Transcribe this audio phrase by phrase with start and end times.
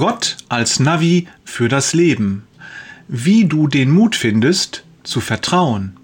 [0.00, 2.44] Gott als Navi für das Leben.
[3.06, 5.94] Wie du den Mut findest, zu vertrauen.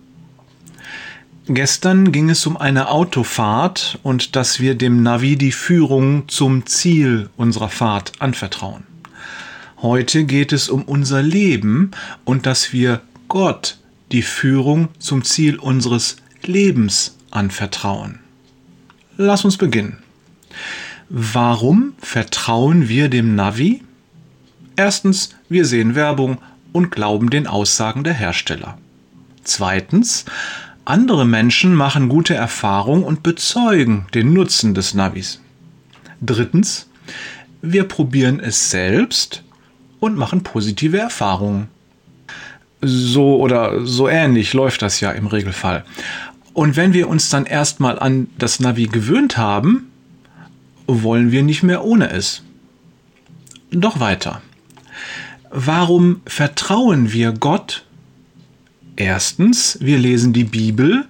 [1.47, 7.31] Gestern ging es um eine Autofahrt und dass wir dem Navi die Führung zum Ziel
[7.39, 8.85] unserer Fahrt anvertrauen.
[9.81, 11.93] Heute geht es um unser Leben
[12.27, 13.79] und dass wir Gott
[14.13, 18.19] die Führung zum Ziel unseres Lebens anvertrauen.
[19.17, 20.03] Lass uns beginnen.
[21.09, 23.83] Warum vertrauen wir dem Navi?
[24.75, 26.39] Erstens, wir sehen Werbung
[26.73, 28.77] und glauben den Aussagen der Hersteller.
[29.45, 30.25] Zweitens,
[30.85, 35.41] andere Menschen machen gute Erfahrungen und bezeugen den Nutzen des Navis.
[36.21, 36.89] Drittens,
[37.63, 39.45] wir probieren es selbst
[40.01, 41.69] und machen positive Erfahrungen.
[42.83, 45.85] So oder so ähnlich läuft das ja im Regelfall.
[46.53, 49.91] Und wenn wir uns dann erstmal an das Navi gewöhnt haben,
[50.87, 52.43] wollen wir nicht mehr ohne es.
[53.71, 54.43] Doch weiter.
[55.51, 57.85] Warum vertrauen wir Gott?
[58.97, 61.07] Erstens, wir lesen die Bibel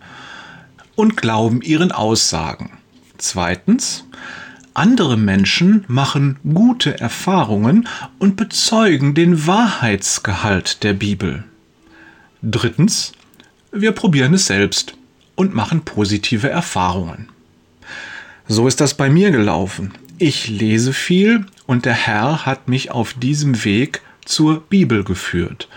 [0.95, 2.79] und glauben ihren Aussagen.
[3.19, 4.05] Zweitens,
[4.75, 11.45] andere Menschen machen gute Erfahrungen und bezeugen den Wahrheitsgehalt der Bibel.
[12.43, 13.13] Drittens,
[13.73, 14.95] wir probieren es selbst
[15.35, 17.29] und machen positive Erfahrungen.
[18.49, 19.93] So ist das bei mir gelaufen.
[20.19, 25.69] Ich lese viel und der Herr hat mich auf diesem Weg zur Bibel geführt.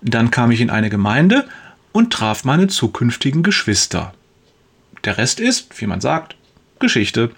[0.00, 1.46] Dann kam ich in eine Gemeinde
[1.92, 4.14] und traf meine zukünftigen Geschwister.
[5.04, 6.36] Der Rest ist, wie man sagt,
[6.78, 7.30] Geschichte.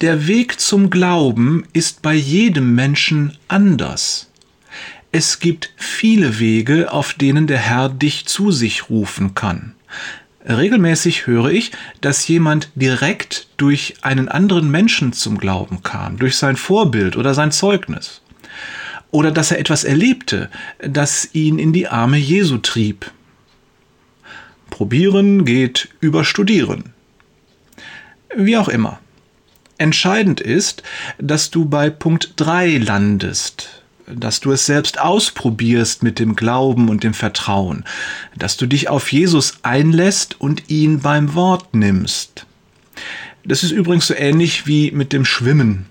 [0.00, 4.30] Der Weg zum Glauben ist bei jedem Menschen anders.
[5.12, 9.74] Es gibt viele Wege, auf denen der Herr dich zu sich rufen kann.
[10.46, 16.56] Regelmäßig höre ich, dass jemand direkt durch einen anderen Menschen zum Glauben kam, durch sein
[16.56, 18.20] Vorbild oder sein Zeugnis.
[19.10, 20.50] Oder dass er etwas erlebte,
[20.80, 23.10] das ihn in die Arme Jesu trieb.
[24.68, 26.92] Probieren geht über Studieren.
[28.36, 28.98] Wie auch immer.
[29.78, 30.82] Entscheidend ist,
[31.18, 37.04] dass du bei Punkt 3 landest, dass du es selbst ausprobierst mit dem Glauben und
[37.04, 37.84] dem Vertrauen,
[38.36, 42.46] dass du dich auf Jesus einlässt und ihn beim Wort nimmst.
[43.44, 45.86] Das ist übrigens so ähnlich wie mit dem Schwimmen.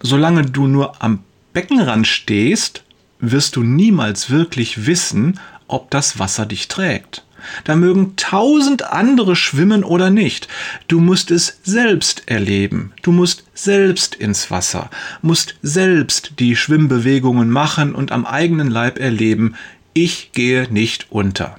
[0.00, 1.20] Solange du nur am
[1.52, 2.82] Beckenrand stehst,
[3.20, 5.38] wirst du niemals wirklich wissen,
[5.68, 7.24] ob das Wasser dich trägt.
[7.64, 10.48] Da mögen tausend andere schwimmen oder nicht.
[10.88, 12.92] Du musst es selbst erleben.
[13.02, 19.54] Du musst selbst ins Wasser, musst selbst die Schwimmbewegungen machen und am eigenen Leib erleben,
[19.94, 21.58] ich gehe nicht unter.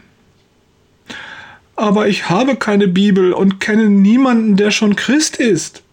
[1.75, 5.83] Aber ich habe keine Bibel und kenne niemanden, der schon Christ ist.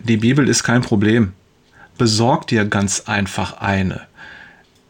[0.00, 1.32] Die Bibel ist kein Problem.
[1.98, 4.06] Besorg dir ganz einfach eine.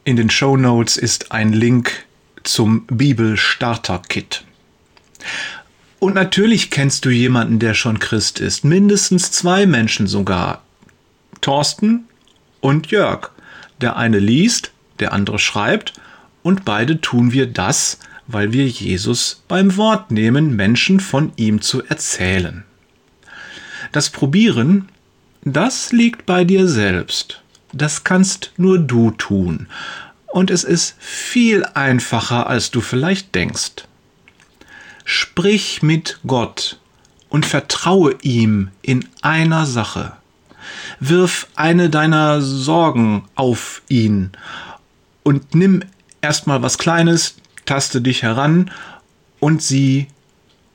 [0.04, 2.04] In den Show Notes ist ein Link
[2.42, 4.44] zum Bibel-Starter-Kit.
[5.98, 8.64] Und natürlich kennst du jemanden, der schon Christ ist.
[8.64, 10.62] Mindestens zwei Menschen sogar.
[11.40, 12.04] Thorsten
[12.60, 13.30] und Jörg.
[13.80, 15.94] Der eine liest, der andere schreibt
[16.42, 21.82] und beide tun wir das, weil wir Jesus beim Wort nehmen, Menschen von ihm zu
[21.84, 22.64] erzählen.
[23.92, 24.88] Das Probieren,
[25.42, 27.42] das liegt bei dir selbst.
[27.72, 29.66] Das kannst nur du tun
[30.32, 33.84] und es ist viel einfacher, als du vielleicht denkst.
[35.04, 36.78] Sprich mit Gott
[37.28, 40.12] und vertraue ihm in einer Sache.
[41.00, 44.30] Wirf eine deiner Sorgen auf ihn
[45.22, 45.82] und nimm
[46.20, 47.36] erstmal was Kleines,
[47.66, 48.70] taste dich heran
[49.40, 50.08] und sieh,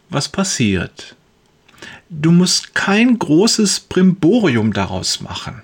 [0.10, 1.16] was passiert.
[2.10, 5.62] Du musst kein großes Brimborium daraus machen.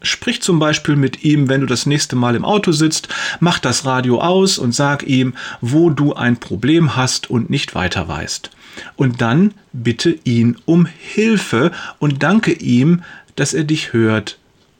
[0.00, 3.08] Sprich zum Beispiel mit ihm, wenn du das nächste Mal im Auto sitzt,
[3.40, 8.06] mach das Radio aus und sag ihm, wo du ein Problem hast und nicht weiter
[8.06, 8.50] weißt.
[8.96, 13.02] Und dann bitte ihn um Hilfe und danke ihm,
[13.34, 14.38] dass er dich hört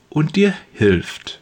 [0.08, 1.40] und dir hilft.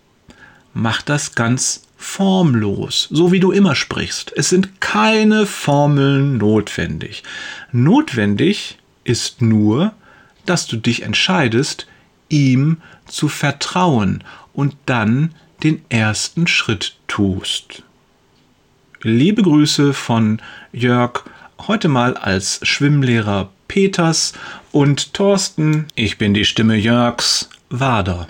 [0.73, 4.33] Mach das ganz formlos, so wie du immer sprichst.
[4.37, 7.25] Es sind keine Formeln notwendig.
[7.73, 9.93] Notwendig ist nur,
[10.45, 11.87] dass du dich entscheidest,
[12.29, 17.83] ihm zu vertrauen und dann den ersten Schritt tust.
[19.03, 20.41] Liebe Grüße von
[20.73, 21.25] Jörg,
[21.67, 24.33] heute mal als Schwimmlehrer Peters
[24.73, 28.29] und Thorsten, ich bin die Stimme Jörgs, Wader.